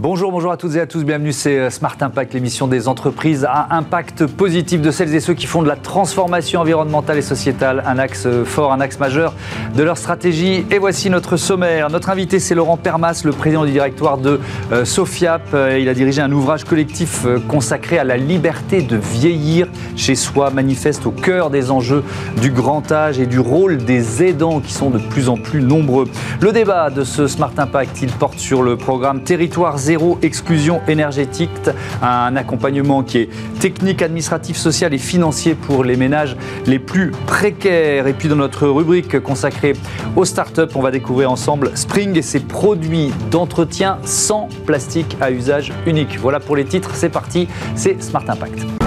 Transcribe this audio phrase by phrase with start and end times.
[0.00, 3.44] Bonjour, bonjour à toutes et à tous, bienvenue, c'est euh, Smart Impact, l'émission des entreprises
[3.44, 7.82] à impact positif de celles et ceux qui font de la transformation environnementale et sociétale
[7.84, 9.34] un axe euh, fort, un axe majeur
[9.74, 10.64] de leur stratégie.
[10.70, 11.90] Et voici notre sommaire.
[11.90, 14.38] Notre invité, c'est Laurent Permas, le président du directoire de
[14.70, 15.42] euh, Sofiap.
[15.76, 21.06] Il a dirigé un ouvrage collectif consacré à la liberté de vieillir chez soi, manifeste
[21.06, 22.04] au cœur des enjeux
[22.40, 26.06] du grand âge et du rôle des aidants qui sont de plus en plus nombreux.
[26.40, 31.70] Le débat de ce Smart Impact, il porte sur le programme Territoire zéro exclusion énergétique,
[32.02, 38.06] un accompagnement qui est technique, administratif, social et financier pour les ménages les plus précaires.
[38.06, 39.72] Et puis dans notre rubrique consacrée
[40.14, 45.72] aux startups, on va découvrir ensemble Spring et ses produits d'entretien sans plastique à usage
[45.86, 46.18] unique.
[46.20, 48.77] Voilà pour les titres, c'est parti, c'est Smart Impact.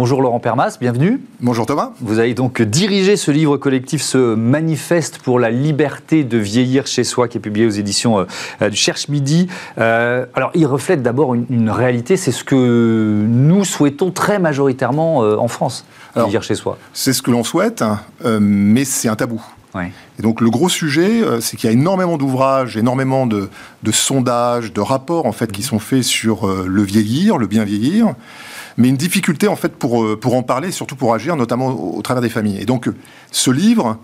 [0.00, 1.20] Bonjour Laurent Permas, bienvenue.
[1.42, 1.90] Bonjour Thomas.
[2.00, 7.04] Vous avez donc dirigé ce livre collectif, ce manifeste pour la liberté de vieillir chez
[7.04, 8.26] soi, qui est publié aux éditions
[8.62, 9.48] euh, du Cherche Midi.
[9.76, 15.36] Euh, alors, il reflète d'abord une, réalité, c'est ce que nous souhaitons très majoritairement euh,
[15.36, 15.84] en France,
[16.16, 16.78] vieillir chez soi.
[16.94, 17.84] C'est ce que l'on souhaite,
[18.24, 19.42] mais c'est un tabou.
[20.18, 23.50] Et donc le gros sujet, c'est qu'il y a énormément d'ouvrages, énormément de,
[23.82, 28.14] de, sondages, de rapports en fait qui sont faits sur le vieillir, le bien vieillir
[28.76, 32.00] mais une difficulté en fait pour, euh, pour en parler, surtout pour agir, notamment au,
[32.02, 32.58] travers des familles.
[32.60, 32.88] Et donc,
[33.30, 33.98] ce livre,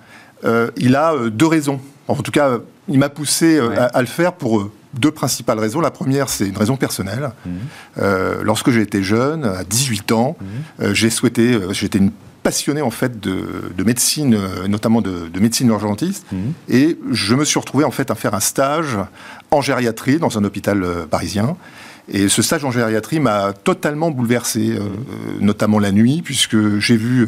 [0.45, 1.81] euh, il a euh, deux raisons.
[2.09, 2.59] En tout cas,
[2.89, 5.81] il m'a poussé à, le faire pour deux principales raisons.
[5.81, 7.33] La première, c'est une raison personnelle.
[7.45, 8.03] Mmh.
[8.43, 10.93] lorsque j'étais jeune, à 18 ans, mmh.
[10.93, 12.13] j'ai souhaité, j'étais une
[12.45, 16.37] passionnée en fait de, de médecine, notamment de, de médecine urgentiste, mmh.
[16.69, 18.97] et je me suis retrouvé en fait à faire un stage
[19.51, 21.57] en gériatrie dans un hôpital parisien.
[22.09, 24.81] Et ce stage en gériatrie m'a totalement bouleversé, euh,
[25.41, 27.27] notamment la nuit, puisque j'ai vu euh,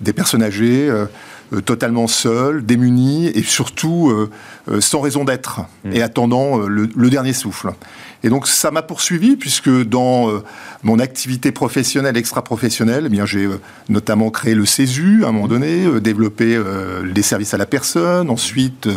[0.00, 1.06] des personnes âgées euh,
[1.64, 4.28] totalement seules, démunies et surtout
[4.78, 5.92] sans raison d'être mmh.
[5.92, 7.72] et attendant le, dernier souffle.
[8.22, 10.42] Et donc ça m'a poursuivi puisque dans euh,
[10.82, 15.48] mon activité professionnelle, extra-professionnelle, eh bien j'ai euh, notamment créé le CESU à un moment
[15.48, 16.60] donné, euh, développé
[17.02, 18.88] les services à la personne, ensuite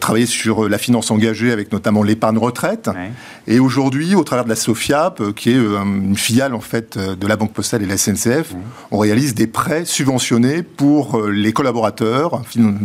[0.00, 2.90] travaillé sur la finance engagée avec notamment l'épargne retraite.
[3.46, 7.36] Et aujourd'hui, au travers de la Sofiap, qui est une filiale en fait de la
[7.36, 8.54] Banque Postale et la SNCF,
[8.90, 11.67] on réalise des prêts subventionnés pour les collaborateurs,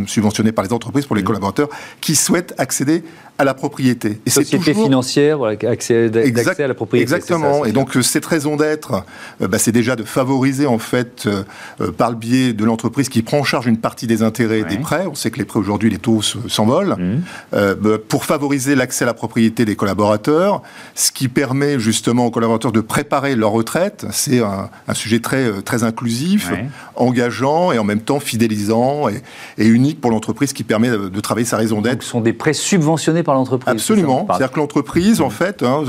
[0.06, 1.68] subventionnés par les entreprises pour les collaborateurs
[2.00, 3.04] qui souhaitent accéder
[3.36, 4.20] à la propriété.
[4.26, 4.84] Et Société toujours...
[4.84, 6.10] financière, accès,
[6.58, 7.02] à la propriété.
[7.02, 7.64] Exactement.
[7.64, 9.04] et donc euh, cette raison d'être,
[9.42, 13.22] euh, bah, c'est déjà de favoriser en fait euh, par le biais de l'entreprise qui
[13.22, 15.06] prend en charge une partie des intérêts des prêts.
[15.10, 16.96] On sait que les prêts aujourd'hui, les taux s'envolent.
[16.96, 17.22] Mmh.
[17.52, 20.62] Bah, pour favoriser l'accès à la propriété des collaborateurs,
[20.94, 24.06] ce qui permet justement aux collaborateurs de préparer leur retraite.
[24.10, 26.50] C'est un, sujet très très inclusif,
[26.94, 31.46] engageant et en même temps fidélisant et, unique pour l'entreprise qui permet de, de travailler
[31.46, 32.02] sa raison d'être.
[32.02, 33.72] Ce sont des prêts subventionnés par l'entreprise.
[33.72, 34.26] Absolument.
[34.28, 35.82] C'est-à-dire que l'entreprise, en fait, hein,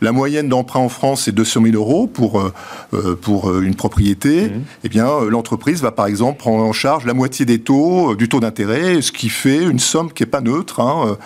[0.00, 2.52] la moyenne d'emprunt en France, c'est 200 000 euros pour, euh,
[2.94, 4.48] euh, pour euh, une propriété.
[4.48, 4.62] Mmh.
[4.84, 8.40] Eh bien, l'entreprise va, par exemple, prendre en charge la moitié des taux, du taux
[8.40, 11.16] d'intérêt, ce qui fait une somme qui n'est pas neutre, hein,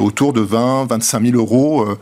[0.00, 1.96] autour de 20, 25 000 euros euh,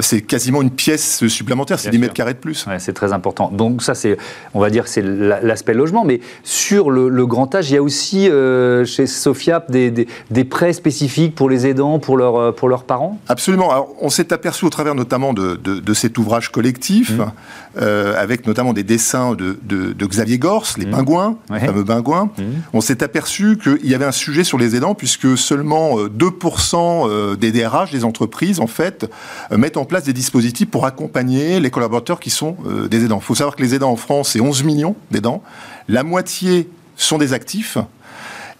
[0.00, 2.66] c'est quasiment une pièce supplémentaire, c'est 10 mètres carrés de plus.
[2.78, 3.50] c'est très important.
[3.50, 4.16] Donc ça, c'est,
[4.54, 8.28] on va dire, c'est l'aspect logement, mais sur le, grand âge, il y a aussi
[8.28, 12.84] euh, chez Sofiap des, des, prêts spécifiques pour les aidants, pour, leur, euh, pour leurs
[12.84, 13.18] parents?
[13.28, 13.70] Absolument.
[13.70, 17.82] Alors, on s'est aperçu au travers notamment de, de, cet ouvrage collectif, mmh.
[18.16, 20.90] avec notamment des dessins de, de Xavier Gors, les mmh.
[20.90, 22.30] pingouins, les fameux pingouins.
[22.38, 22.42] Mmh.
[22.72, 27.52] On s'est aperçu qu'il y avait un sujet sur les aidants, puisque seulement 2% des
[27.52, 32.20] DRH des entreprises, en fait, euh, mettent en place des dispositifs pour accompagner les collaborateurs
[32.20, 33.18] qui sont euh, des aidants.
[33.20, 35.42] Il faut savoir que les aidants en France, c'est 11 millions d'aidants.
[35.88, 37.78] La moitié sont des actifs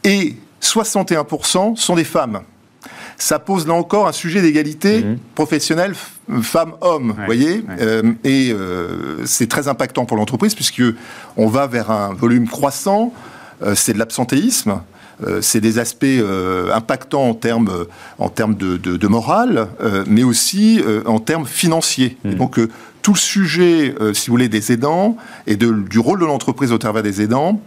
[0.05, 2.41] et 61% sont des femmes.
[3.17, 5.19] Ça pose là encore un sujet d'égalité mmh.
[5.35, 5.95] professionnelle
[6.43, 8.55] femmes-hommes, vous voyez, euh, et
[9.25, 10.83] c'est très impactant pour l'entreprise puisque
[11.37, 13.13] on va vers un volume croissant.
[13.75, 14.81] c'est de l'absentéisme.
[15.27, 17.87] Euh, c'est des aspects euh, impactants en termes,
[18.19, 22.17] en termes de, morale, euh, mais aussi en termes financiers.
[22.25, 22.35] Mmh.
[22.35, 22.61] donc,
[23.03, 25.17] tout le sujet, si vous voulez, des aidants
[25.47, 27.63] et du rôle de l'entreprise au travers des aidants,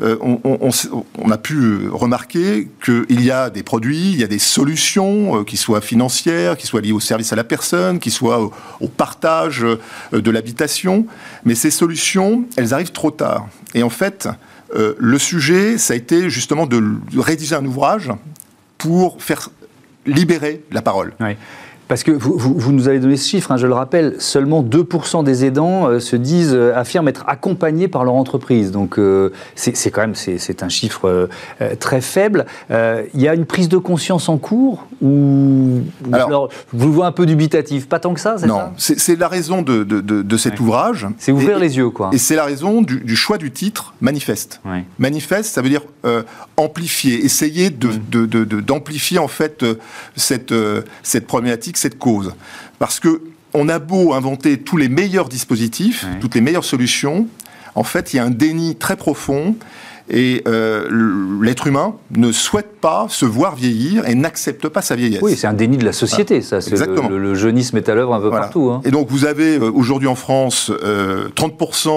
[0.00, 5.58] on, a pu remarquer qu'il y a des produits, il y a des solutions, qui
[5.58, 8.50] soient financières, qui soient liées au service à la personne, qui soient
[8.80, 9.64] au partage
[10.12, 11.06] de l'habitation,
[11.44, 13.48] mais ces solutions, elles arrivent trop tard.
[13.74, 14.28] Et en fait,
[14.74, 16.82] euh, le sujet, ça a été justement de
[17.18, 18.10] rédiger un ouvrage
[18.78, 19.50] pour faire
[20.06, 21.12] libérer la parole.
[21.90, 25.44] Parce que vous, nous avez donné ce chiffre, hein, je le rappelle, seulement 2% des
[25.44, 28.70] aidants euh, se disent, euh, affirment être accompagnés par leur entreprise.
[28.70, 31.28] Donc euh, c'est quand même c'est un chiffre
[31.80, 32.46] très faible.
[32.70, 35.80] Il y a une prise de conscience en cours ou
[36.72, 37.88] vous le voyez un peu dubitatif?
[37.88, 41.08] Pas tant que ça, Non, c'est la raison de, de, cet ouvrage.
[41.18, 42.10] C'est ouvrir les yeux, quoi.
[42.12, 44.60] Et c'est la raison du, choix du titre, manifeste.
[45.00, 45.82] Manifeste, ça veut dire
[46.56, 49.22] amplifier, essayer d'amplifier mm.
[49.22, 49.64] en fait
[50.14, 50.54] cette,
[51.02, 52.34] cette problématique cette cause.
[52.78, 53.22] Parce que
[53.52, 57.26] on a beau inventer tous les meilleurs dispositifs, toutes les meilleures solutions,
[57.74, 59.54] en fait, il y a un déni très profond
[60.08, 65.22] et euh, l'être humain ne souhaite pas se voir vieillir et n'accepte pas sa vieillesse.
[65.22, 66.56] Oui, c'est un déni de la société, ça.
[66.56, 67.08] Exactement.
[67.08, 68.70] Le, le, jeunisme est à l'œuvre un peu partout.
[68.70, 68.80] Hein.
[68.84, 71.88] Et donc, vous avez euh, aujourd'hui en France 30%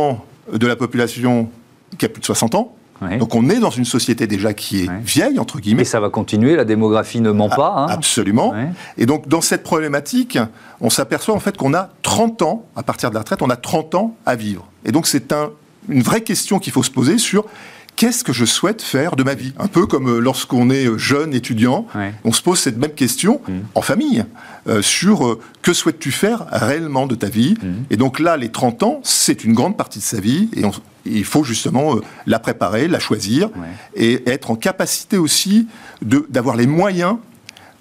[0.54, 1.50] euh, de la population
[1.98, 2.76] qui a plus de 60 ans.
[3.20, 5.84] Donc on est dans une société déjà qui est vieille, entre guillemets.
[5.84, 7.74] Et ça va continuer, la démographie ne ment pas.
[7.78, 7.88] Hein.
[7.90, 8.54] Absolument.
[8.98, 10.38] Et donc dans cette problématique,
[10.82, 13.56] on s'aperçoit en fait qu'on a 30 ans, à partir de la retraite, on a
[13.56, 14.68] 30 ans à vivre.
[14.86, 15.52] Et donc c'est un,
[15.90, 17.46] une vraie question qu'il faut se poser sur
[17.96, 19.54] qu'est-ce que je souhaite faire de ma vie?
[19.58, 21.88] Un peu comme euh, lorsqu'on est euh, jeune étudiant,
[22.24, 23.52] on se pose cette même question mmh.
[23.76, 24.26] en famille
[24.68, 27.56] euh, sur que souhaites-tu faire réellement de ta vie?
[27.62, 27.68] Mmh.
[27.92, 30.64] Et donc là, les 30 ans, c'est une grande partie de sa vie et
[31.06, 33.50] il faut justement la préparer, la choisir
[33.96, 35.68] et être en capacité aussi
[36.02, 37.18] d'avoir les moyens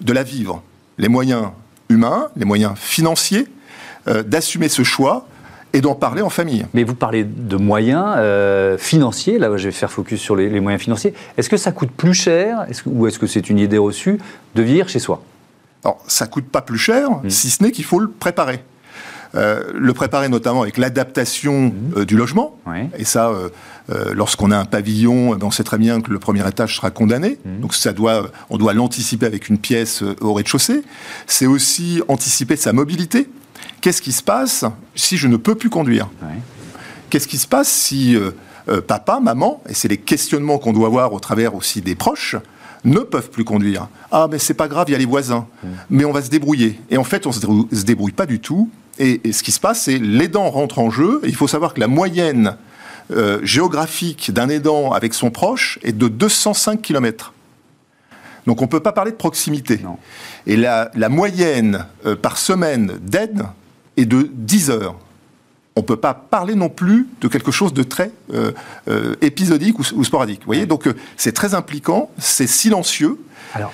[0.01, 0.61] de la vivre.
[0.97, 1.47] Les moyens
[1.89, 3.47] humains, les moyens financiers,
[4.25, 5.27] d'assumer ce choix
[5.73, 6.65] et d'en parler en famille.
[6.73, 10.81] Mais vous parlez de moyens euh, financiers, là je vais faire focus sur les, moyens
[10.81, 11.13] financiers.
[11.37, 14.19] Est-ce que ça coûte plus cher ou est-ce que c'est une idée reçue
[14.55, 15.23] de vivre chez soi?
[15.83, 17.29] Alors ça coûte pas plus cher, mmh.
[17.29, 18.63] si ce n'est qu'il faut le préparer.
[19.35, 21.73] Euh, le préparer notamment avec l'adaptation mmh.
[21.97, 22.55] euh, du logement.
[22.99, 23.31] Et ça,
[24.13, 27.39] lorsqu'on a un pavillon, ben, on sait très bien que le premier étage sera condamné.
[27.43, 27.61] Mmh.
[27.61, 30.83] Donc ça doit, on doit l'anticiper avec une pièce au rez-de-chaussée.
[31.25, 33.27] C'est aussi anticiper sa mobilité.
[33.81, 34.65] Qu'est-ce qui se passe
[34.95, 36.09] si je ne peux plus conduire
[37.09, 38.31] Qu'est-ce qui se passe si euh,
[38.69, 42.35] euh, papa, maman, et c'est les questionnements qu'on doit avoir au travers aussi des proches,
[42.85, 43.87] ne peuvent plus conduire?
[44.11, 45.47] Ah, mais c'est pas grave, il y a les voisins.
[45.89, 46.79] Mais on va se débrouiller.
[46.89, 48.69] Et en fait, on se débrouille, se débrouille pas du tout.
[48.99, 51.19] Et, ce qui se passe, c'est l'aidant rentre en jeu.
[51.23, 52.57] Et il faut savoir que la moyenne
[53.11, 57.33] euh, géographique d'un aidant avec son proche est de 205 km.
[58.45, 59.79] Donc on ne peut pas parler de proximité.
[60.45, 61.85] Et la, moyenne
[62.21, 63.43] par semaine d'aide
[63.97, 64.95] et de 10 heures.
[65.75, 68.51] On ne peut pas parler non plus de quelque chose de très euh,
[68.87, 70.41] euh, épisodique ou, sporadique.
[70.41, 73.19] Vous voyez, donc euh, c'est très impliquant, c'est silencieux.
[73.55, 73.73] Alors,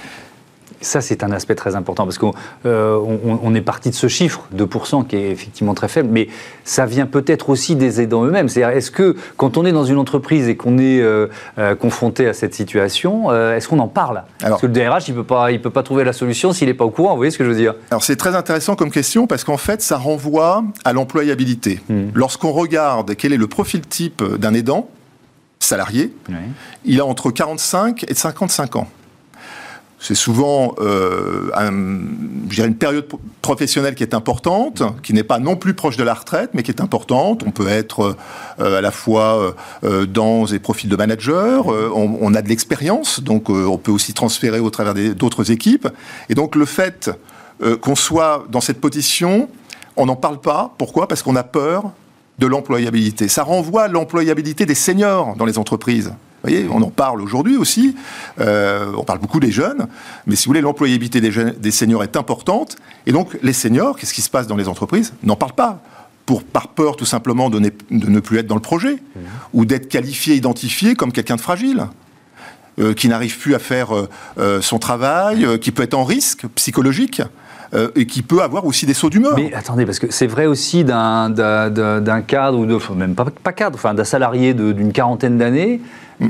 [0.82, 2.34] ça, c'est un aspect très important parce qu'on
[2.66, 6.28] euh, est parti de ce chiffre, 2%, qui est effectivement très faible, mais
[6.64, 8.50] ça vient peut-être aussi des aidants eux-mêmes.
[8.50, 11.28] C'est-à-dire, est-ce que quand on est dans une entreprise et qu'on est euh,
[11.58, 14.24] euh, confronté à cette situation, est-ce qu'on en parle?
[14.40, 16.74] Parce que le DRH, il ne peut, pas, peut pas trouver la solution s'il n'est
[16.74, 17.76] pas au courant, vous voyez ce que je veux dire?
[17.92, 21.80] Alors, c'est très intéressant comme question parce qu'en fait, ça renvoie à l'employabilité.
[21.90, 22.10] Hmm.
[22.14, 24.90] Lorsqu'on regarde quel est le profil type d'un aidant,
[25.60, 26.14] salarié,
[26.86, 28.88] il a entre 45 et 55 ans
[30.00, 33.06] c'est souvent euh, une période
[33.42, 36.72] professionnelle qui est importante, qui n'est pas non plus proche de la retraite, mais qui
[36.72, 37.44] est importante.
[37.46, 38.16] On peut être
[38.60, 39.54] euh, à la fois
[39.84, 44.14] euh, dans des profils de manager, on, on, a de l'expérience, donc on peut aussi
[44.14, 45.90] transférer au travers d'autres équipes.
[46.30, 47.12] Et donc le fait
[47.82, 49.50] qu'on soit dans cette position,
[49.98, 50.74] on n'en parle pas.
[50.78, 51.10] Pourquoi?
[51.10, 51.92] Parce qu'on a peur
[52.40, 53.28] de l'employabilité.
[53.28, 56.14] Ça renvoie à l'employabilité des seniors dans les entreprises.
[56.42, 57.96] Vous voyez, on en parle aujourd'hui aussi.
[58.40, 59.88] Euh, on parle beaucoup des jeunes,
[60.26, 62.78] mais si vous voulez, l'employabilité des, des seniors est importante.
[63.06, 65.14] Et donc, les seniors, qu'est-ce qui se passe dans les entreprises?
[65.24, 65.82] N'en parlent pas.
[66.26, 69.20] Pour, par peur tout simplement de ne, plus être dans le projet, mmh.
[69.54, 71.88] ou d'être qualifié, identifié comme quelqu'un de fragile.
[72.80, 73.90] Euh, qui n'arrive plus à faire
[74.38, 77.22] euh, son travail, qui peut être en risque psychologique.
[77.96, 79.34] Et qui peut avoir aussi des sauts d'humeur.
[79.36, 81.34] Mais attendez, parce que c'est vrai aussi d'un
[82.28, 85.82] cadre, ou de, même pas, pas cadre, enfin d'un salarié d'une quarantaine d'années,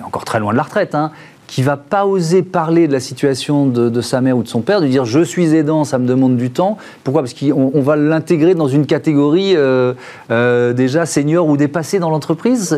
[0.03, 1.11] encore très loin de la retraite, hein,
[1.49, 4.81] qui va pas oser parler de la situation de, sa mère ou de son père,
[4.81, 6.77] de dire je suis aidant, ça me demande du temps.
[7.03, 7.23] Pourquoi?
[7.23, 9.93] Parce qu'on va l'intégrer dans une catégorie euh,
[10.29, 12.77] euh, déjà senior ou dépassé dans l'entreprise?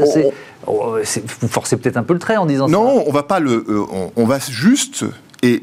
[0.68, 0.96] Oh, oh.
[1.42, 2.72] vous forcez peut-être un peu le trait en disant ça.
[2.72, 3.84] Non, on va pas le, euh,
[4.16, 5.04] on, va juste
[5.42, 5.62] et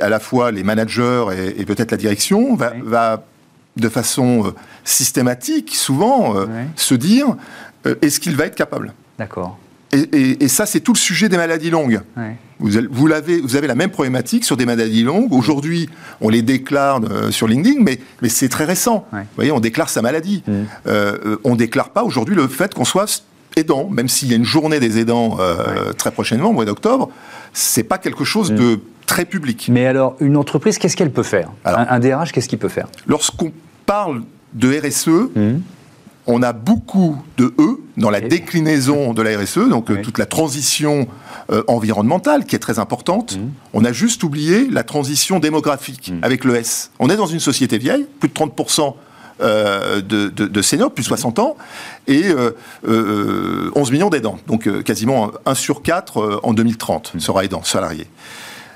[0.00, 1.24] à la fois les managers
[1.56, 3.24] et, peut-être la direction va,
[3.76, 6.34] de façon systématique souvent
[6.76, 7.36] se dire
[8.02, 8.92] est-ce qu'il va être capable?
[9.18, 9.58] D'accord.
[9.92, 12.00] Et, ça, c'est tout le sujet des maladies longues.
[12.58, 15.32] Vous, vous, avez, vous, avez, la même problématique sur des maladies longues.
[15.32, 19.06] Aujourd'hui, on les déclare euh, sur LinkedIn, mais, mais c'est très récent.
[19.12, 20.42] Vous voyez, on déclare sa maladie.
[20.46, 20.52] Mm.
[20.86, 23.24] Euh, on ne déclare pas aujourd'hui le fait qu'on soit
[23.56, 27.10] aidant, même s'il y a une journée des aidants euh, très prochainement, au mois d'octobre.
[27.52, 28.56] C'est pas quelque chose mm.
[28.56, 29.68] de très public.
[29.70, 31.50] Mais alors, une entreprise, qu'est-ce qu'elle peut faire?
[31.64, 32.86] Un, DRH, qu'est-ce qu'il peut faire?
[33.06, 33.52] Lorsqu'on
[33.84, 34.22] parle
[34.54, 35.60] de RSE, mmh.
[36.26, 40.26] on a beaucoup de E dans la déclinaison de la RSE, donc euh, toute la
[40.26, 41.08] transition
[41.50, 43.36] euh, environnementale qui est très importante.
[43.36, 43.50] Mmh.
[43.74, 46.90] On a juste oublié la transition démographique avec le S.
[46.98, 48.94] On est dans une société vieille, plus de 30%
[49.42, 51.56] euh, de, seniors, plus de 60 ans,
[52.06, 52.24] et
[52.84, 54.38] 11 millions d'aidants.
[54.46, 58.06] Donc quasiment 1 sur 4 en 2030 sera aidant, salarié.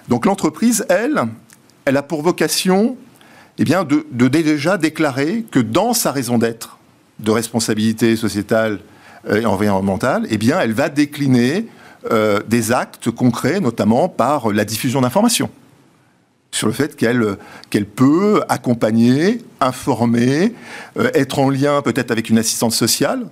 [0.08, 1.22] Donc l'entreprise, elle,
[1.84, 2.96] elle a pour vocation
[3.58, 6.78] eh bien, de, déjà déclarer que dans sa raison d'être
[7.18, 8.80] de responsabilité sociétale
[9.28, 11.66] euh, et environnementale, eh bien, elle va décliner
[12.10, 15.50] euh, des actes concrets, notamment par la diffusion d'informations
[16.50, 17.36] sur le fait qu'elle
[17.70, 20.54] qu'elle peut accompagner, informer,
[20.98, 23.26] euh, être en lien peut-être avec une assistante sociale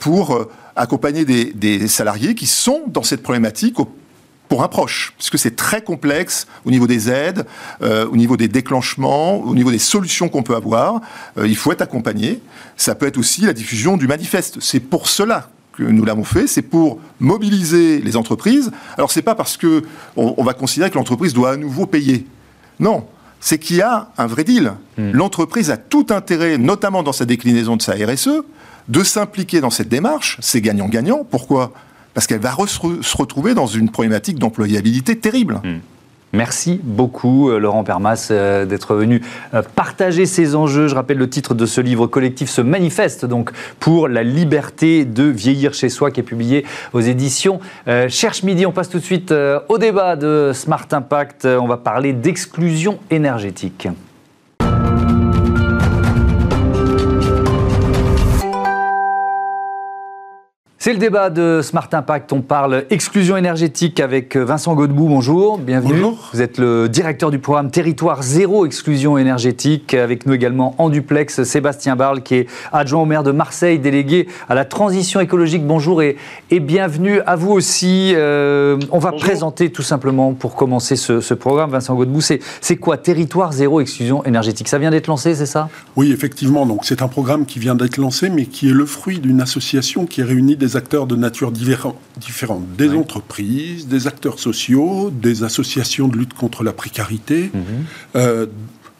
[0.00, 3.76] pour accompagner des, salariés qui sont dans cette problématique
[4.48, 7.46] pour un proche, puisque c'est très complexe au niveau des aides,
[7.82, 11.00] euh, au niveau des déclenchements, au niveau des solutions qu'on peut avoir.
[11.38, 12.40] Euh, il faut être accompagné.
[12.76, 14.58] Ça peut être aussi la diffusion du manifeste.
[14.60, 18.70] C'est pour cela que nous l'avons fait, c'est pour mobiliser les entreprises.
[18.96, 19.82] Alors c'est pas parce que
[20.16, 22.26] on, va considérer que l'entreprise doit à nouveau payer.
[22.80, 23.06] Non,
[23.40, 24.72] c'est qu'il y a un vrai deal.
[24.96, 25.10] Hmm.
[25.12, 28.42] L'entreprise a tout intérêt, notamment dans sa déclinaison de sa RSE,
[28.88, 30.38] de s'impliquer dans cette démarche.
[30.40, 31.26] C'est gagnant-gagnant.
[31.28, 31.72] Pourquoi?
[32.14, 35.60] Parce qu'elle va se retrouver dans une problématique d'employabilité terrible.
[35.64, 35.78] Hmm.
[36.34, 39.22] Merci beaucoup, euh, Laurent Permas, euh, d'être venu
[39.54, 40.88] euh, partager ces enjeux.
[40.88, 45.22] Je rappelle le titre de ce livre collectif, se manifeste donc pour la liberté de
[45.22, 47.60] vieillir chez soi, qui est publié aux éditions
[48.08, 48.66] Cherche Midi.
[48.66, 49.32] On passe tout de suite
[49.68, 51.44] au débat de Smart Impact.
[51.44, 53.88] On va parler d'exclusion énergétique.
[60.84, 62.30] C'est le débat de Smart Impact.
[62.34, 65.08] On parle exclusion énergétique avec Vincent Godbout.
[65.08, 65.94] Bonjour, bienvenue.
[65.94, 66.28] Bonjour.
[66.34, 69.94] Vous êtes le directeur du programme Territoire Zéro Exclusion Énergétique.
[69.94, 74.28] Avec nous également en duplex Sébastien Barle, qui est adjoint au maire de Marseille, délégué
[74.46, 75.66] à la transition écologique.
[75.66, 76.18] Bonjour et,
[76.50, 78.12] et bienvenue à vous aussi.
[78.14, 82.20] Euh, on va présenter tout simplement pour commencer ce, programme, Vincent Godbout.
[82.60, 84.68] C'est quoi Territoire Zéro Exclusion Énergétique?
[84.68, 85.70] Ça vient d'être lancé, c'est ça?
[85.96, 86.66] Oui, effectivement.
[86.66, 90.04] Donc c'est un programme qui vient d'être lancé, mais qui est le fruit d'une association
[90.04, 91.96] qui réunit des acteurs de nature différente,
[92.76, 97.62] des entreprises, des acteurs sociaux, des associations de lutte contre la précarité, mhm.
[98.16, 98.46] euh,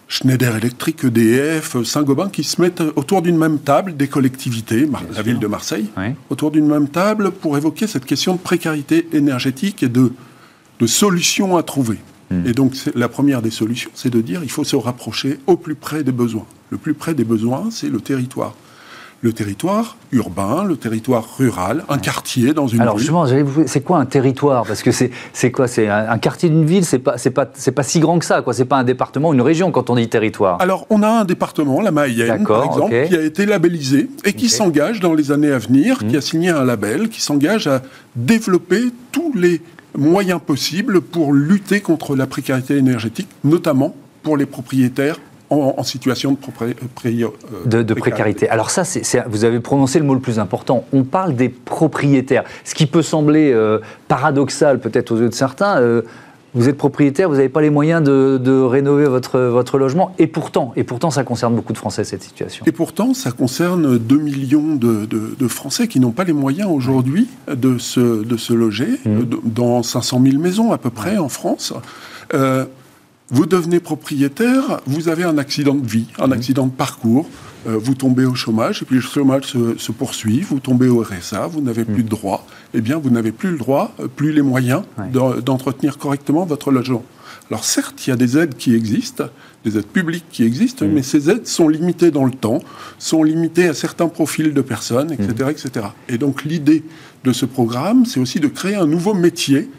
[0.09, 5.39] Schneider Electric, EDF, Saint-Gobain, qui se mettent autour d'une même table, des collectivités, la ville
[5.39, 5.89] de Marseille,
[6.31, 10.13] autour d'une même table pour évoquer cette question de précarité énergétique et de,
[10.79, 11.99] de solutions à trouver.
[12.31, 12.47] Mhm.
[12.47, 15.75] Et donc, la première des solutions, c'est de dire il faut se rapprocher au plus
[15.75, 16.47] près des besoins.
[16.71, 18.55] Le plus près des besoins, c'est le territoire
[19.25, 23.25] le territoire urbain, le territoire rural, un quartier dans une Alors justement,
[23.67, 24.67] c'est quoi un territoire?
[24.67, 25.67] Parce que c'est quoi?
[25.67, 28.53] C'est un, quartier d'une ville, c'est pas, pas, pas si grand que ça, quoi.
[28.53, 30.61] C'est pas un département, une région quand on dit territoire.
[30.61, 34.51] Alors on a un département, la Mayenne par exemple, qui a été labellisé et qui
[34.51, 36.17] s'engage dans les années à venir, qui mmh.
[36.17, 37.81] a signé un label, qui s'engage à
[38.17, 39.63] développer tous les
[39.97, 45.17] moyens possibles pour lutter contre la précarité énergétique, notamment pour les propriétaires
[45.63, 48.49] en, situation de, euh, de, précarité.
[48.49, 48.83] Alors ça,
[49.29, 50.85] vous avez prononcé le mot le plus important.
[50.93, 52.45] On parle des propriétaires.
[52.65, 55.79] Ce qui peut sembler euh, paradoxal peut-être aux yeux de certains.
[55.79, 56.03] Euh,
[56.55, 60.73] vous êtes propriétaire, vous n'avez pas les moyens de, rénover votre, votre logement, et pourtant,
[60.77, 62.65] et pourtant, ça concerne beaucoup de Français cette situation.
[62.65, 67.77] Et pourtant, ça concerne 2 millions de, Français qui n'ont pas les moyens aujourd'hui de
[67.79, 69.23] se, de se loger, mmh.
[69.47, 71.75] dans 500 000 maisons à peu près en France.
[73.31, 77.27] Vous devenez propriétaire, vous avez un accident de vie, un accident de parcours,
[77.67, 81.47] euh, vous tombez au chômage, et puis le chômage se, poursuit, vous tombez au RSA,
[81.47, 82.07] vous n'avez plus mmh.
[82.07, 84.83] de droit, eh bien vous n'avez plus le droit, euh, plus les moyens
[85.43, 87.03] d'entretenir correctement votre logement.
[87.51, 89.25] Alors certes, il y a des aides qui existent,
[89.65, 90.91] des aides publiques qui existent, mmh.
[90.93, 92.61] mais ces aides sont limitées dans le temps,
[92.99, 95.51] sont limitées à certains profils de personnes, etc.
[95.51, 95.87] etc.
[96.11, 96.85] Et donc l'idée
[97.25, 99.71] de ce programme, c'est aussi de créer un nouveau métier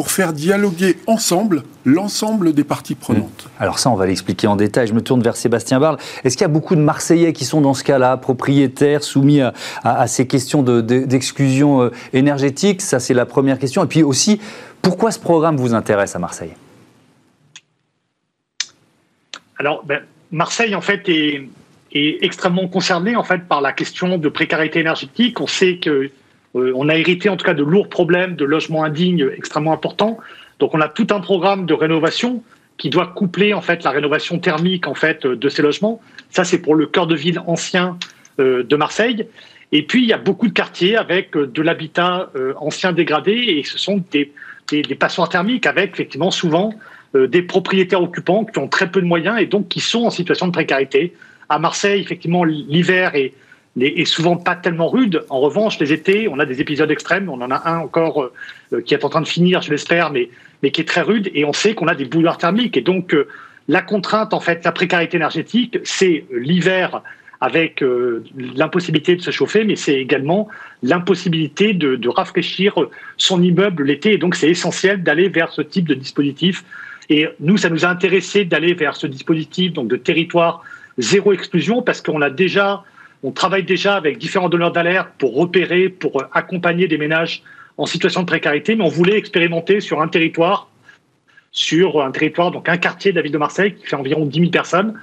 [0.00, 3.44] pour faire dialoguer ensemble l'ensemble des parties prenantes.
[3.44, 3.62] Mmh.
[3.62, 4.86] Alors ça, on va l'expliquer en détail.
[4.86, 5.98] Je me tourne vers Sébastien Barle.
[6.24, 10.06] Est-ce qu'il y a beaucoup de Marseillais qui sont dans ce cas-là, propriétaires, soumis à,
[10.06, 12.80] ces questions d'exclusion euh, énergétique?
[12.80, 13.84] Ça, c'est la première question.
[13.84, 14.40] Et puis aussi,
[14.80, 16.54] pourquoi ce programme vous intéresse à Marseille?
[19.58, 20.00] Alors, ben,
[20.32, 21.46] Marseille, en fait, est,
[21.92, 25.42] est extrêmement concerné en fait par la question de précarité énergétique.
[25.42, 26.10] On sait que
[26.54, 30.18] on a hérité en tout cas de lourds problèmes de logement indigne extrêmement importants.
[30.58, 32.42] Donc on a tout un programme de rénovation
[32.76, 36.00] qui doit coupler en fait la rénovation thermique en fait de ces logements.
[36.30, 37.98] Ça c'est pour le cœur de ville ancien
[38.40, 39.26] euh, de Marseille.
[39.72, 43.64] Et puis il y a beaucoup de quartiers avec euh, de l'habitat ancien dégradé et
[43.64, 44.32] ce sont des
[44.68, 46.72] des, des passoires thermiques avec effectivement souvent
[47.12, 50.46] des propriétaires occupants qui ont très peu de moyens et donc qui sont en situation
[50.46, 51.12] de précarité.
[51.48, 53.34] À Marseille, effectivement, l'hiver est,
[53.78, 55.24] est, souvent pas tellement rude.
[55.28, 57.28] En revanche, les étés, on a des épisodes extrêmes.
[57.28, 58.30] On en a un encore
[58.84, 60.30] qui est en train de finir, je l'espère, mais,
[60.62, 61.30] mais qui est très rude.
[61.34, 62.76] Et on sait qu'on a des bouilloires thermiques.
[62.76, 63.14] Et donc,
[63.68, 67.02] la contrainte, en fait, la précarité énergétique, c'est l'hiver
[67.40, 70.48] avec euh, l'impossibilité de se chauffer, mais c'est également
[70.82, 72.74] l'impossibilité de, rafraîchir
[73.16, 74.12] son immeuble l'été.
[74.12, 76.64] Et donc, c'est essentiel d'aller vers ce type de dispositif.
[77.08, 80.62] Et nous, ça nous a intéressé d'aller vers ce dispositif donc de territoire
[80.98, 82.84] zéro exclusion parce qu'on a déjà,
[83.22, 87.42] on travaille déjà avec différents donneurs d'alerte pour repérer, pour accompagner des ménages
[87.76, 90.70] en situation de précarité, mais on voulait expérimenter sur un territoire
[91.52, 94.38] sur un territoire, donc un quartier de la ville de Marseille qui fait environ 10
[94.38, 94.94] 000 personnes.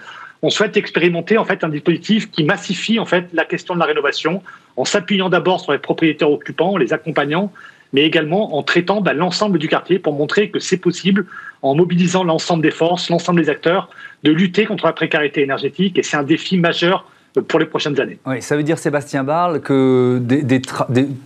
[0.41, 3.85] On souhaite expérimenter en fait un dispositif qui massifie en fait la question de la
[3.85, 4.43] rénovation
[4.75, 7.51] en s'appuyant d'abord sur les propriétaires occupants, les accompagnant,
[7.91, 11.25] mais également en traitant bah, l'ensemble du quartier pour montrer que c'est possible
[11.63, 13.89] en mobilisant l'ensemble des forces, l'ensemble des acteurs,
[14.23, 15.97] de lutter contre la précarité énergétique.
[15.97, 17.09] Et c'est un défi majeur
[17.41, 18.17] pour les prochaines années.
[18.25, 20.61] Oui, ça veut dire, Sébastien Barle, que des,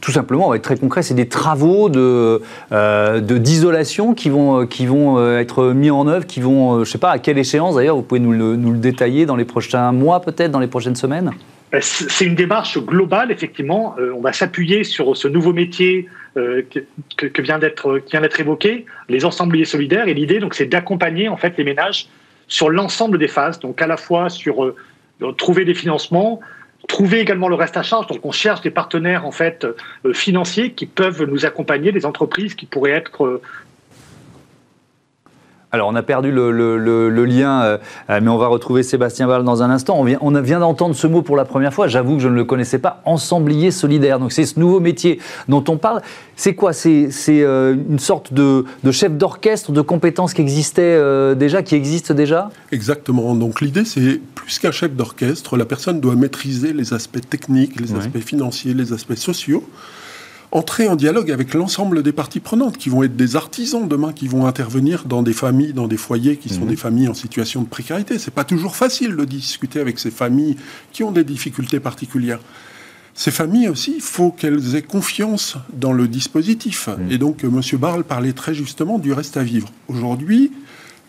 [0.01, 2.41] tout simplement, on va être très concret, c'est des travaux de,
[2.71, 6.79] euh, d'isolation qui vont, qui vont euh, être mis en œuvre, qui vont, euh, je
[6.81, 9.35] ne sais pas à quelle échéance d'ailleurs, vous pouvez nous le, nous le détailler dans
[9.35, 11.31] les prochains mois peut-être, dans les prochaines semaines?
[11.79, 13.95] C'est une démarche globale, effectivement.
[14.13, 18.85] on va s'appuyer sur ce nouveau métier que, que, vient d'être qui vient d'être évoqué,
[19.07, 20.09] les ensembliers solidaires.
[20.09, 22.09] Et l'idée, donc, c'est d'accompagner en fait les ménages
[22.49, 24.73] sur l'ensemble des phases, donc à la fois sur
[25.37, 26.39] trouver des financements,
[26.87, 28.07] trouver également le reste à charge.
[28.07, 32.55] Donc, on cherche des partenaires en fait euh, financiers qui peuvent nous accompagner, des entreprises
[32.55, 33.41] qui pourraient être euh,
[35.73, 37.77] alors, on a perdu le, lien, euh,
[38.09, 39.97] mais on va retrouver Sébastien Val dans un instant.
[39.97, 41.87] On vient, on vient d'entendre ce mot pour la première fois.
[41.87, 43.01] J'avoue que je ne le connaissais pas.
[43.05, 44.19] Ensemblier solidaire.
[44.19, 46.01] Donc, c'est ce nouveau métier dont on parle.
[46.35, 46.73] C'est quoi?
[46.73, 52.11] C'est euh, une sorte de, chef d'orchestre de compétences qui existait euh, déjà, qui existe
[52.11, 52.49] déjà?
[52.73, 53.33] Exactement.
[53.33, 57.95] Donc, l'idée, c'est plus qu'un chef d'orchestre, la personne doit maîtriser les aspects techniques, les
[57.95, 59.63] aspects financiers, les aspects sociaux
[60.51, 64.27] entrer en dialogue avec l'ensemble des parties prenantes, qui vont être des artisans demain, qui
[64.27, 66.67] vont intervenir dans des familles, dans des foyers qui sont mhm.
[66.67, 68.19] des familles en situation de précarité.
[68.19, 70.57] C'est pas toujours facile de discuter avec ces familles
[70.91, 72.39] qui ont des difficultés particulières.
[73.13, 76.87] Ces familles aussi, il faut qu'elles aient confiance dans le dispositif.
[76.87, 77.11] Mhm.
[77.11, 77.61] Et donc, M.
[77.79, 79.71] Barle parlait très justement du reste à vivre.
[79.87, 80.51] Aujourd'hui,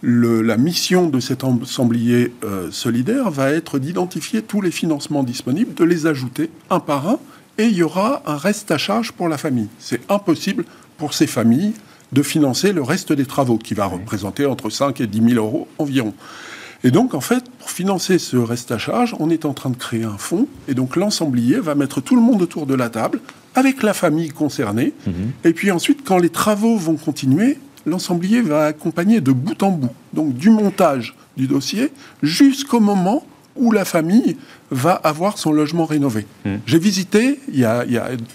[0.05, 5.85] la mission de cet ensemblier euh, solidaire va être d'identifier tous les financements disponibles, de
[5.85, 7.19] les ajouter un par un
[7.59, 9.69] et il y aura un reste à charge pour la famille.
[9.79, 10.65] C'est impossible
[10.97, 11.75] pour ces familles
[12.12, 15.67] de financer le reste des travaux, qui va représenter entre 5 et 10 000 euros
[15.79, 16.15] environ.
[16.85, 19.77] Et donc, en fait, pour financer ce reste à charge, on est en train de
[19.77, 23.21] créer un fonds, et donc l'ensemblier va mettre tout le monde autour de la table,
[23.55, 25.33] avec la famille concernée, mhm.
[25.45, 29.95] et puis ensuite, quand les travaux vont continuer, l'ensemblier va accompagner de bout en bout,
[30.12, 33.25] donc du montage du dossier jusqu'au moment
[33.57, 34.37] où la famille
[34.71, 36.27] va avoir son logement rénové.
[36.45, 36.57] Hmm.
[36.67, 37.85] J'ai visité, il y, a,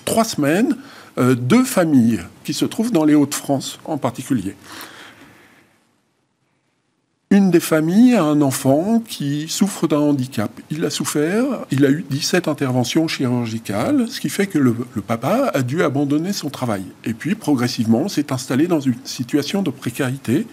[0.06, 0.76] trois semaines,
[1.18, 4.56] euh, deux familles qui se trouvent dans les Hauts-de-France en particulier.
[7.30, 10.50] Une des familles a un enfant qui souffre d'un handicap.
[10.72, 15.02] Il a souffert, il a eu 17 interventions chirurgicales, ce qui fait que le, le
[15.02, 16.84] papa a dû abandonner son travail.
[17.04, 20.48] Et puis, progressivement, s'est installé dans une situation de précarité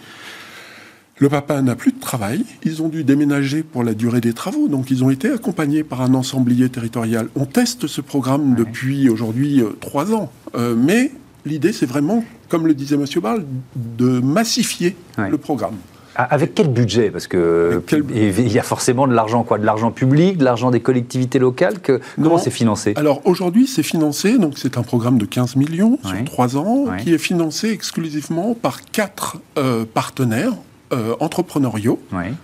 [1.17, 4.67] le papa n'a plus de travail, ils ont dû déménager pour la durée des travaux,
[4.67, 7.29] donc ils ont été accompagnés par un ensemblier territorial.
[7.35, 11.11] On teste ce programme depuis aujourd'hui euh, trois ans, euh, mais
[11.45, 13.05] l'idée c'est vraiment, comme le disait M.
[13.21, 15.75] Barle, de massifier le programme.
[16.17, 17.11] Avec quel budget?
[17.11, 20.79] Parce que il y a forcément de l'argent quoi, de l'argent public, de l'argent des
[20.79, 21.79] collectivités locales?
[21.79, 22.93] Que, comment c'est financé?
[22.95, 24.37] Alors aujourd'hui, c'est financé.
[24.37, 28.81] Donc c'est un programme de 15 millions sur trois ans, qui est financé exclusivement par
[28.81, 30.53] quatre euh, partenaires
[30.95, 31.99] euh, entrepreneuriaux,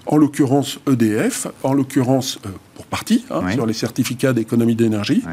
[0.06, 5.24] en l'occurrence EDF, en l'occurrence, euh, pour partie, hein, sur les certificats d'économie d'énergie,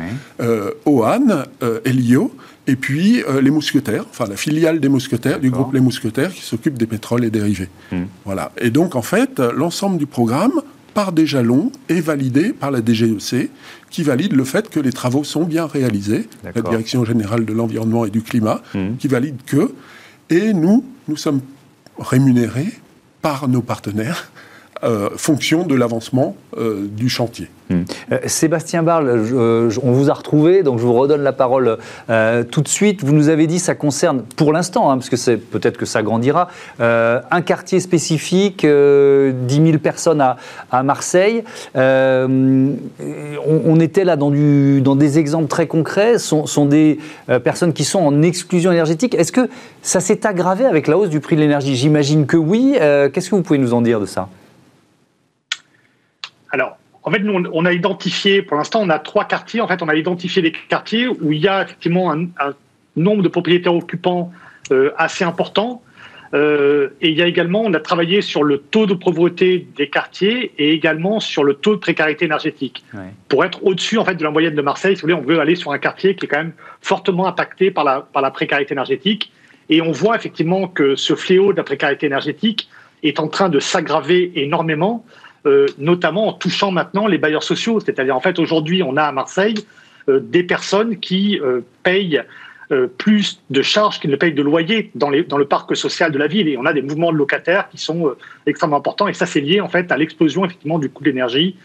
[0.40, 1.44] euh, OAN,
[1.85, 2.33] Elio,
[2.68, 6.78] et puis les mousquetaires, enfin la filiale des mousquetaires, du groupe Les Mousquetaires, qui s'occupe
[6.78, 7.68] des pétroles et dérivés.
[7.90, 8.04] Hmm.
[8.24, 8.52] Voilà.
[8.61, 10.61] Et donc, en fait, l'ensemble du programme,
[10.94, 13.50] par des jalons, est validé par la DGEC,
[13.90, 18.04] qui valide le fait que les travaux sont bien réalisés, la Direction générale de l'environnement
[18.04, 18.96] et du climat, hmm.
[18.98, 19.72] qui valide que,
[20.31, 21.40] et nous, nous sommes
[21.98, 22.72] rémunérés
[23.22, 24.31] par nos partenaires
[25.16, 27.48] fonction de l'avancement du chantier.
[27.70, 27.82] Hmm.
[28.12, 29.10] Euh, Sébastien Barle,
[29.82, 31.76] on vous a retrouvé, donc je vous redonne la parole
[32.08, 33.04] euh, tout de suite.
[33.04, 36.02] Vous nous avez dit ça concerne, pour l'instant, hein, parce que c'est peut-être que ça
[36.02, 36.48] grandira,
[36.80, 40.36] euh, un quartier spécifique, 10 000 personnes à,
[40.82, 41.44] Marseille.
[41.74, 42.76] On,
[43.80, 46.98] était là dans, des exemples très concrets, sont, sont des
[47.44, 49.14] personnes qui sont en exclusion énergétique.
[49.14, 49.48] Est-ce que
[49.82, 51.76] ça s'est aggravé avec la hausse du prix de l'énergie?
[51.76, 52.76] J'imagine que oui.
[53.12, 54.28] Qu'est-ce que vous pouvez nous en dire de ça?
[56.50, 59.61] Alors, en fait, nous, on a identifié, pour l'instant, on a trois quartiers.
[59.61, 62.26] En fait, on a identifié des quartiers où il y a effectivement un,
[62.96, 64.32] nombre de propriétaires occupants
[64.72, 65.82] euh, assez important.
[66.34, 69.88] Euh, et il y a également, on a travaillé sur le taux de pauvreté des
[69.88, 72.84] quartiers et également sur le taux de précarité énergétique.
[73.28, 75.40] Pour être au-dessus en fait de la moyenne de Marseille, si vous voulez, on veut
[75.40, 78.74] aller sur un quartier qui est quand même fortement impacté par la, par la précarité
[78.74, 79.32] énergétique.
[79.70, 82.68] Et on voit effectivement que ce fléau de la précarité énergétique
[83.02, 85.04] est en train de s'aggraver énormément.
[85.46, 87.79] Euh, notamment en touchant maintenant les bailleurs sociaux.
[87.79, 89.55] C'est-à-dire, en fait, aujourd'hui, on a à Marseille
[90.09, 92.22] euh, des personnes qui euh, payent
[92.98, 96.18] plus de charges qu'ils ne payent de loyer dans, les, dans, le parc social de
[96.18, 96.48] la ville.
[96.48, 99.09] Et on a des mouvements de locataires qui sont extrêmement importants.
[99.09, 101.57] Et ça, c'est lié en fait à l'explosion effectivement du coût de l'énergie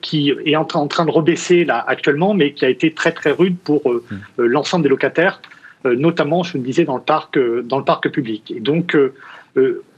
[0.00, 3.12] qui est en train, en train de rebaisser là actuellement, mais qui a été très
[3.12, 4.44] très rude pour mmh.
[4.44, 5.42] l'ensemble des locataires,
[5.84, 8.50] notamment, je le disais, dans le parc, dans le parc public.
[8.50, 8.96] Et donc,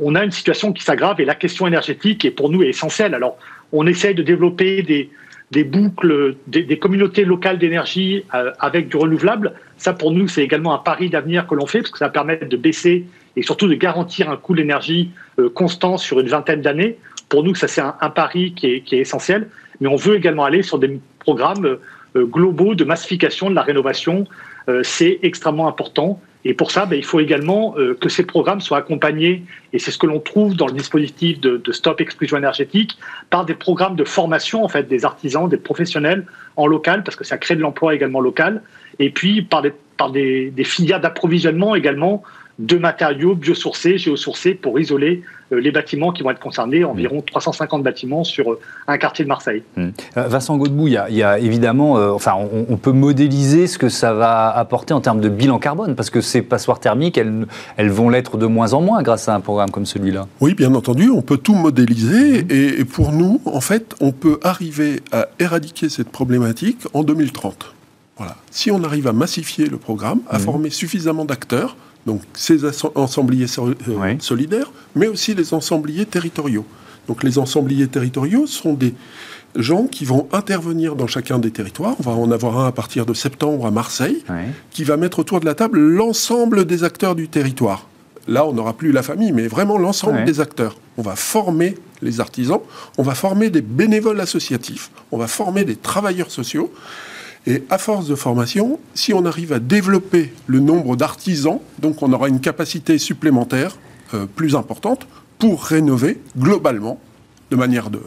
[0.01, 3.15] on a une situation qui s'aggrave et la question énergétique est pour nous essentielle.
[3.15, 3.39] Alors,
[3.73, 9.55] on essaye de développer des, boucles, des, communautés locales d'énergie euh, avec du renouvelable.
[9.79, 12.37] Ça, pour nous, c'est également un pari d'avenir que l'on fait parce que ça permet
[12.37, 16.99] de baisser et surtout de garantir un coût d'énergie euh, constant sur une vingtaine d'années.
[17.29, 19.49] Pour nous, ça, c'est un, pari qui est, essentiel.
[19.81, 21.79] Mais on veut également aller sur des programmes
[22.15, 24.27] globaux de massification de la rénovation.
[24.85, 26.21] c'est extrêmement important.
[26.49, 29.91] Et pour ça, ben, il faut également euh, que ces programmes soient accompagnés, et c'est
[29.91, 32.97] ce que l'on trouve dans le dispositif de, Stop Exclusion énergétique,
[33.31, 37.25] par des programmes de formation en fait des artisans, des professionnels en local, parce que
[37.25, 38.63] ça crée de l'emploi également local,
[39.01, 42.23] et puis par des, par des filières d'approvisionnement également
[42.59, 47.83] de matériaux biosourcés, géosourcés pour isoler euh, les bâtiments qui vont être concernés, environ 350
[47.83, 49.63] bâtiments sur euh, un quartier de Marseille.
[49.77, 49.89] Mmh.
[50.17, 54.49] Euh, Vincent Godbout, il y a, évidemment, enfin, on, peut modéliser ce que ça va
[54.51, 58.39] apporter en termes de bilan carbone, parce que ces passoires thermiques, elles, elles vont l'être
[58.39, 60.27] de moins en moins grâce à un programme comme celui-là.
[60.41, 62.47] Oui, bien entendu, on peut tout modéliser, mmh.
[62.51, 67.75] et, et pour nous, en fait, on peut arriver à éradiquer cette problématique en 2030.
[68.17, 68.37] Voilà.
[68.51, 70.41] Si on arrive à massifier le programme, à mmh.
[70.41, 72.61] former suffisamment d'acteurs, donc ces
[72.95, 76.65] ensembliers euh, solidaires, mais aussi les ensembliers territoriaux.
[77.09, 78.95] Donc les ensembliers territoriaux sont des
[79.55, 81.97] gens qui vont intervenir dans chacun des territoires.
[81.99, 84.23] On va en avoir un à partir de septembre à Marseille,
[84.71, 87.89] qui va mettre autour de la table l'ensemble des acteurs du territoire.
[88.29, 90.77] Là, on n'aura plus la famille, mais vraiment l'ensemble des acteurs.
[90.97, 92.61] On va former les artisans,
[92.99, 96.73] on va former des bénévoles associatifs, on va former des travailleurs sociaux.
[97.47, 102.13] Et à force de formation, si on arrive à développer le nombre d'artisans, donc on
[102.13, 103.77] aura une capacité supplémentaire
[104.15, 105.07] euh, plus importante
[105.39, 106.99] pour rénover globalement,
[107.51, 108.01] de manière de,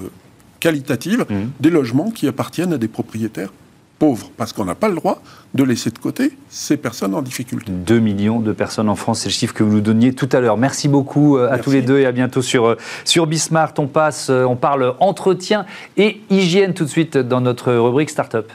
[0.60, 1.36] qualitative, mmh.
[1.62, 3.54] des logements qui appartiennent à des propriétaires
[3.98, 5.22] pauvres, parce qu'on n'a pas le droit
[5.54, 7.72] de laisser de côté ces personnes en difficulté.
[7.72, 10.40] 2 millions de personnes en France, c'est le chiffre que vous nous donniez tout à
[10.40, 10.58] l'heure.
[10.58, 13.74] Merci beaucoup euh, à tous les deux et à bientôt sur, euh, sur Bismart.
[13.78, 18.52] On passe, on parle entretien et hygiène tout de suite dans notre rubrique Startup.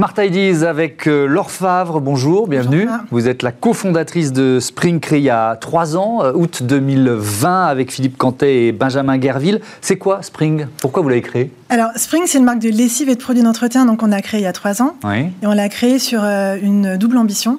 [0.00, 2.88] Smart Ideas avec euh, Laure Favre, bonjour, bienvenue.
[3.10, 7.66] Vous êtes la cofondatrice de Spring créé il y a trois ans, euh, août 2020,
[7.66, 9.60] avec Philippe Cantet et Benjamin Guerville.
[9.82, 10.68] C'est quoi Spring?
[10.80, 11.52] Pourquoi vous l'avez créé?
[11.68, 14.40] Alors Spring, c'est une marque de lessive et de produits d'entretien, donc on a créé
[14.40, 14.94] il y a trois ans.
[15.12, 17.58] Et on l'a créé sur euh, une double ambition.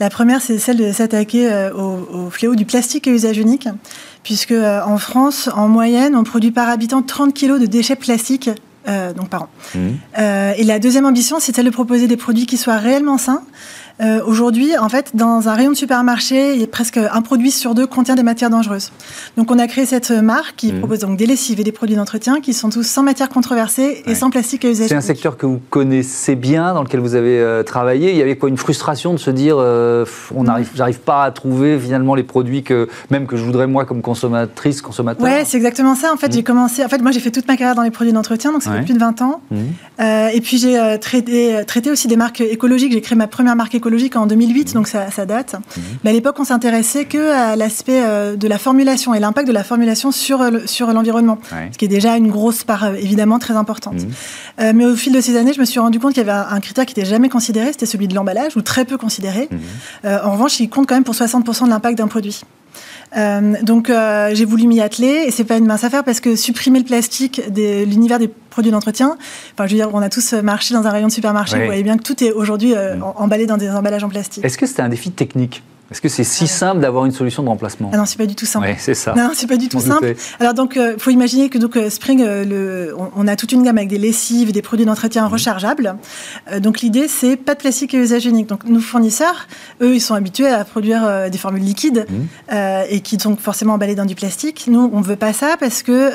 [0.00, 3.68] La première, c'est celle de s'attaquer au, fléau du plastique à usage unique,
[4.22, 8.48] puisque en France, en moyenne, on produit par habitant 30 kg de déchets plastiques
[8.88, 9.48] euh, donc par an.
[9.74, 9.78] Mmh.
[10.18, 13.42] Euh, et la deuxième ambition, c'est celle de proposer des produits qui soient réellement sains,
[14.00, 17.50] euh, aujourd'hui, en fait, dans un rayon de supermarché, il y a presque un produit
[17.50, 18.90] sur deux contient des matières dangereuses.
[19.36, 20.78] Donc, on a créé cette marque qui mmh.
[20.78, 24.14] propose donc des lessives et des produits d'entretien qui sont tous sans matières controversées et
[24.14, 24.88] sans plastique à usage.
[24.88, 28.10] C'est un secteur que vous connaissez bien, dans lequel vous avez euh, travaillé.
[28.10, 31.30] Il y avait quoi une frustration de se dire, euh, on n'arrive, j'arrive pas à
[31.30, 35.22] trouver finalement les produits que même que je voudrais moi comme consommatrice, consommateur?
[35.22, 36.12] Ouais, c'est exactement ça.
[36.12, 36.32] En fait, mmh.
[36.32, 36.84] j'ai commencé.
[36.84, 38.84] En fait, moi, j'ai fait toute ma carrière dans les produits d'entretien, donc ça fait
[38.84, 39.40] plus de 20 ans.
[39.50, 39.56] Mmh.
[40.32, 42.92] et puis j'ai traité, traité aussi des marques écologiques.
[42.92, 45.54] J'ai créé ma première marque écologique en 2008, donc ça, date.
[45.54, 45.82] Mhm.
[46.04, 48.02] Mais à l'époque, on s'intéressait que à l'aspect
[48.36, 51.38] de la formulation et l'impact de la formulation sur, sur l'environnement,
[51.72, 54.02] ce qui est déjà une grosse part évidemment très importante.
[54.58, 54.72] Mhm.
[54.76, 56.60] mais au fil de ces années, je me suis rendu compte qu'il y avait un,
[56.60, 59.48] critère qui n'était jamais considéré, c'était celui de l'emballage, ou très peu considéré.
[60.04, 62.42] en revanche, il compte quand même pour 60% de l'impact d'un produit.
[63.16, 66.34] Euh, donc euh, j'ai voulu m'y atteler et c'est pas une mince affaire parce que
[66.34, 69.16] supprimer le plastique de l'univers des produits d'entretien,
[69.54, 71.82] enfin je veux dire on a tous marché dans un rayon de supermarché, vous voyez
[71.82, 73.02] bien que tout est aujourd'hui euh, mm.
[73.16, 74.44] emballé dans des emballages en plastique.
[74.44, 75.62] Est-ce que c'était un défi technique?
[75.92, 77.90] Est-ce que c'est si simple d'avoir une solution de remplacement?
[77.92, 78.66] Ah Non, c'est pas du tout simple.
[78.66, 79.12] Oui, c'est ça.
[79.14, 80.14] Non, c'est pas du tout simple.
[80.40, 83.52] Alors donc, il euh, faut imaginer que donc euh, Spring, euh, le, on, a toute
[83.52, 85.30] une gamme avec des lessives, des produits d'entretien mmh.
[85.30, 85.96] rechargeables.
[86.60, 88.46] donc l'idée, c'est pas de plastique et usage unique.
[88.46, 89.46] Donc nos fournisseurs,
[89.82, 92.54] eux, ils sont habitués à produire des formules liquides mmh.
[92.88, 94.64] et qui sont forcément emballées dans du plastique.
[94.68, 96.10] Nous, on veut pas ça parce que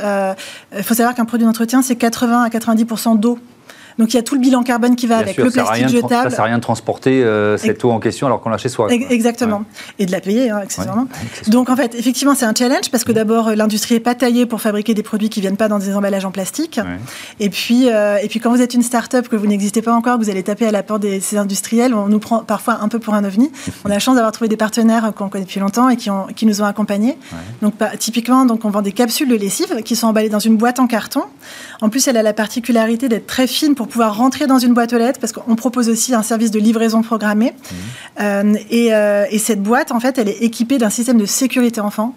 [0.82, 3.40] faut savoir qu'un produit d'entretien, c'est 80 à 90% d'eau.
[3.98, 6.14] Donc il y a tout le bilan carbone qui va avec, le plastique jetable.
[6.14, 8.58] Ça ne sert à rien de transporter euh, cette eau en question alors qu'on l'a
[8.58, 8.92] chez soi.
[8.92, 9.64] Exactement.
[10.00, 11.08] Et de la payer, hein, accessoirement.
[11.48, 14.62] Donc en fait, effectivement, c'est un challenge parce que d'abord, l'industrie n'est pas taillée pour
[14.62, 16.80] fabriquer des produits qui ne viennent pas dans des emballages en plastique.
[17.40, 20.18] Et, puis, euh, et puis quand vous êtes une start-up, que vous n'existez pas encore,
[20.18, 23.00] vous allez taper à la porte des ces industriels, on nous prend parfois un peu
[23.00, 23.52] pour un ovni.
[23.86, 26.28] on a la chance d'avoir trouvé des partenaires qu'on connaît depuis longtemps et qui, ont,
[26.36, 27.18] qui nous ont accompagnés.
[27.62, 30.80] Donc typiquement, donc, on vend des capsules de lessive qui sont emballées dans une boîte
[30.80, 31.24] en carton.
[31.82, 34.94] En plus, elle a la particularité d'être très fine pour pouvoir rentrer dans une boîte
[34.94, 37.54] aux lettres parce qu'on propose aussi un service de livraison programmée.
[37.54, 37.76] Mmh.
[38.22, 42.14] Euh, euh, et, cette boîte, en fait, elle est équipée d'un système de sécurité enfant.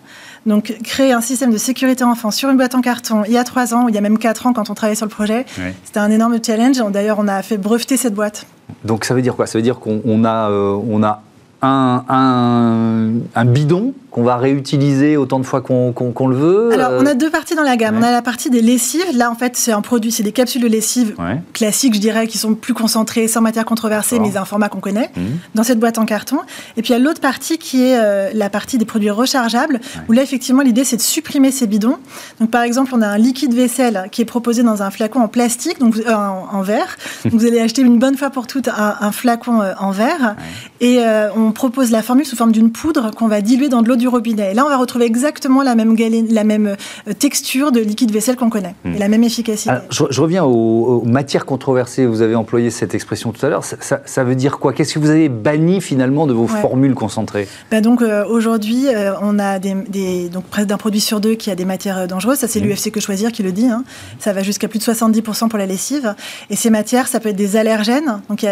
[0.46, 3.44] Donc, créer un système de sécurité enfant sur une boîte en carton il y a
[3.44, 5.44] trois ans, il y a même quatre ans quand on travaillait sur le projet,
[5.84, 6.82] c'était un énorme challenge.
[6.90, 8.46] D'ailleurs, on a fait breveter cette boîte.
[8.84, 9.46] Donc, ça veut dire quoi?
[9.46, 11.22] Ça veut dire qu'on a, euh, on a
[11.62, 17.06] un, un, un bidon qu'on va réutiliser autant de fois qu'on le veut Alors, on
[17.06, 17.96] a deux parties dans la gamme.
[17.98, 19.04] On a la partie des lessives.
[19.14, 21.14] Là, en fait, c'est un produit, c'est des capsules de lessive
[21.52, 25.10] classiques, je dirais, qui sont plus concentrées, sans matière controversée, mais un format qu'on connaît,
[25.16, 25.20] mmh.
[25.54, 26.38] dans cette boîte en carton.
[26.76, 29.80] Et puis, il y a l'autre partie qui est euh, la partie des produits rechargeables,
[30.08, 31.98] où là, effectivement, l'idée, c'est de supprimer ces bidons.
[32.40, 35.28] Donc, par exemple, on a un liquide vaisselle qui est proposé dans un flacon en
[35.28, 36.96] plastique, donc euh, en, verre.
[37.24, 40.36] Donc, vous allez acheter une bonne fois pour toutes un, flacon euh, en verre.
[40.80, 41.00] Et
[41.36, 44.08] on propose la formule sous forme d'une poudre qu'on va diluer dans de l'eau du
[44.08, 44.50] robinet.
[44.50, 45.96] Et là, on va retrouver exactement la même,
[46.30, 46.76] la même
[47.08, 48.94] euh, texture de liquide vaisselle qu'on connaît hmm.
[48.94, 49.72] et la même efficacité.
[49.90, 52.06] je, reviens aux, matières controversées.
[52.06, 53.62] Vous avez employé cette expression tout à l'heure.
[53.64, 54.72] Ça, veut dire quoi?
[54.72, 57.46] Qu'est-ce que vous avez banni finalement de vos formules concentrées?
[57.70, 61.50] Ben Donc euh, aujourd'hui, euh, on a des, donc presque d'un produit sur deux qui
[61.50, 62.38] a des matières dangereuses.
[62.38, 62.64] Ça, c'est hmm.
[62.64, 63.66] l'UFC que choisir qui le dit.
[63.66, 63.84] Hein.
[64.18, 66.14] Ça va jusqu'à plus de 70% pour la lessive.
[66.48, 68.20] Et ces matières, ça peut être des allergènes.
[68.28, 68.44] Donc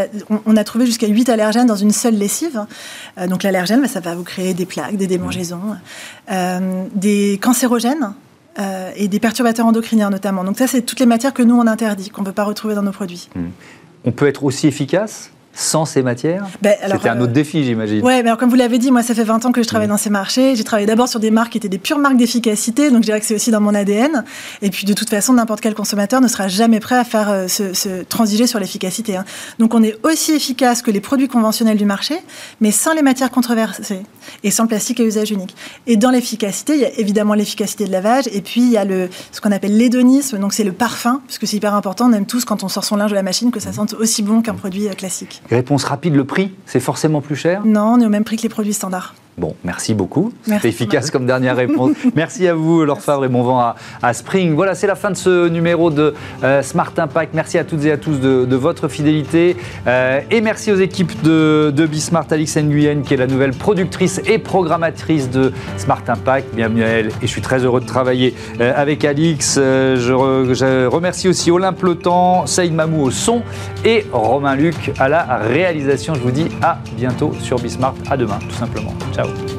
[0.46, 2.60] on, a trouvé jusqu'à 8 allergènes dans une seule lessive.
[3.28, 5.37] donc l'allergène, ben, ça va vous créer des plaques, des démangeaisons
[6.30, 8.14] euh, des cancérogènes.
[8.58, 10.42] Euh, et des perturbateurs endocriniens notamment.
[10.42, 12.74] Donc ça, c'est toutes les matières que nous, on interdit, qu'on ne peut pas retrouver
[12.74, 13.28] dans nos produits.
[13.36, 13.50] Hmm.
[14.04, 16.46] On peut être aussi efficace sans ces matières?
[16.62, 17.98] Ben, C'était un autre euh, défi, j'imagine.
[18.04, 19.88] Oui, mais alors comme vous l'avez dit, moi, ça fait 20 ans que je travaille
[19.88, 19.90] mm.
[19.90, 20.54] dans ces marchés.
[20.54, 23.18] J'ai travaillé d'abord sur des marques qui étaient des pures marques d'efficacité, donc je dirais
[23.18, 24.24] que c'est aussi dans mon ADN.
[24.62, 27.48] Et puis, de toute façon, n'importe quel consommateur ne sera jamais prêt à faire euh,
[27.48, 29.16] se, transiger sur l'efficacité.
[29.16, 29.24] Hein.
[29.58, 32.14] Donc, on est aussi efficace que les produits conventionnels du marché,
[32.60, 34.02] mais sans les matières controversées
[34.44, 35.54] et sans plastique à usage unique.
[35.86, 38.84] Et dans l'efficacité, il y a évidemment l'efficacité de lavage, et puis il y a
[38.84, 42.08] le, ce qu'on appelle l'hédonisme, donc c'est le parfum, puisque c'est hyper important.
[42.08, 44.22] On aime tous, quand on sort son linge de la machine, que ça sente aussi
[44.22, 45.42] bon qu'un produit euh, classique.
[45.50, 47.64] Réponse rapide, le prix, c'est forcément plus cher?
[47.64, 49.14] Non, on est au même prix que les produits standards.
[49.38, 50.32] Bon, merci beaucoup.
[50.42, 51.92] C'était efficace comme dernière réponse.
[52.16, 53.72] merci à vous, Laure Favre, et bon vent
[54.02, 54.54] à, Spring.
[54.54, 57.34] Voilà, c'est la fin de ce numéro de euh, Smart Impact.
[57.34, 59.56] Merci à toutes et à tous de, votre fidélité.
[59.86, 64.20] Euh, et merci aux équipes de, de Bismart, Alix Nguyen, qui est la nouvelle productrice
[64.26, 66.52] et programmatrice de Smart Impact.
[66.56, 67.06] Bienvenue à elle.
[67.06, 69.54] Et je suis très heureux de travailler euh, avec Alix.
[69.54, 73.42] Je, remercie aussi Olympe Le Temps, Saïd Mamou au son
[73.84, 76.14] et Romain Luc à la réalisation.
[76.14, 77.94] Je vous dis à bientôt sur Bismart.
[78.10, 78.94] À demain, tout simplement.
[79.14, 79.27] Ciao.
[79.36, 79.57] show.